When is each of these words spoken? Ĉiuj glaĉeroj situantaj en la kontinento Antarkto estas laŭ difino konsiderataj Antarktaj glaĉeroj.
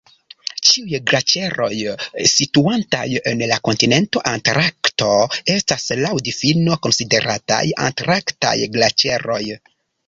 Ĉiuj 0.67 0.99
glaĉeroj 1.09 1.67
situantaj 2.31 3.03
en 3.33 3.45
la 3.53 3.59
kontinento 3.69 4.25
Antarkto 4.33 5.13
estas 5.59 5.89
laŭ 6.03 6.15
difino 6.31 6.83
konsiderataj 6.89 7.63
Antarktaj 7.91 8.59
glaĉeroj. 8.79 9.43